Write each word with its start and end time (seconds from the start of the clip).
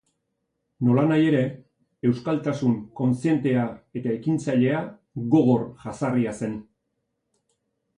Nolanahi 0.87 1.27
ere, 1.31 1.43
euskaltasun 2.11 2.75
kontzientea 3.03 3.69
eta 4.01 4.17
ekintzailea 4.19 4.85
gogor 5.37 5.67
jazarria 5.87 6.39
zen. 6.43 6.63